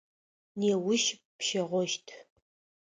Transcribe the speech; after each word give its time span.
Неущ 0.59 1.05
пщэгъощт. 1.37 2.05